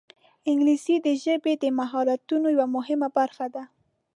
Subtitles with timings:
[0.49, 3.63] انګلیسي د ژبې د مهارتونو یوه مهمه برخه ده